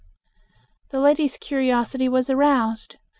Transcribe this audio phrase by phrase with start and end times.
[0.89, 2.95] The lady's curiosity was aroused.